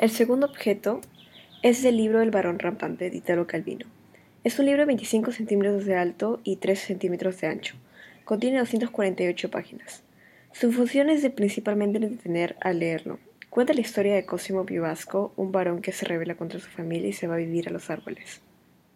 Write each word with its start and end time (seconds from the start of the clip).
El 0.00 0.08
segundo 0.08 0.46
objeto 0.46 1.02
es 1.62 1.84
el 1.84 1.98
libro 1.98 2.22
El 2.22 2.30
varón 2.30 2.58
rampante 2.58 3.10
de 3.10 3.18
Italo 3.18 3.46
Calvino. 3.46 3.84
Es 4.44 4.58
un 4.58 4.64
libro 4.64 4.80
de 4.80 4.86
25 4.86 5.30
centímetros 5.30 5.84
de 5.84 5.94
alto 5.94 6.40
y 6.42 6.56
3 6.56 6.80
centímetros 6.80 7.38
de 7.38 7.48
ancho. 7.48 7.74
Contiene 8.24 8.60
248 8.60 9.50
páginas. 9.50 10.02
Su 10.52 10.72
función 10.72 11.10
es 11.10 11.20
de 11.20 11.28
principalmente 11.28 11.98
entretener 11.98 12.56
al 12.62 12.78
leerlo. 12.78 13.18
Cuenta 13.50 13.74
la 13.74 13.82
historia 13.82 14.14
de 14.14 14.24
Cosimo 14.24 14.64
Piovasco, 14.64 15.34
un 15.36 15.52
varón 15.52 15.82
que 15.82 15.92
se 15.92 16.06
rebela 16.06 16.34
contra 16.34 16.60
su 16.60 16.70
familia 16.70 17.10
y 17.10 17.12
se 17.12 17.26
va 17.26 17.34
a 17.34 17.36
vivir 17.36 17.68
a 17.68 17.72
los 17.72 17.90
árboles. 17.90 18.40